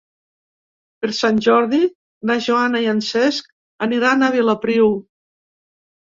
Per 1.01 1.09
Sant 1.17 1.41
Jordi 1.47 1.81
na 2.29 2.37
Joana 2.45 2.81
i 2.85 2.87
en 2.93 3.01
Cesc 3.09 3.51
aniran 3.87 4.25
a 4.25 4.31
Vilopriu. 4.37 4.89